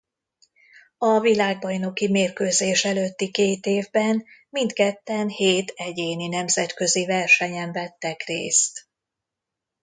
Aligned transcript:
A 0.97 1.19
világbajnoki 1.19 2.07
mérkőzés 2.09 2.85
előtti 2.85 3.31
két 3.31 3.65
évben 3.65 4.25
mindketten 4.49 5.27
hét 5.29 5.73
egyéni 5.75 6.27
nemzetközi 6.27 7.05
versenyen 7.05 7.71
vettek 7.71 8.23
részt. 8.23 8.87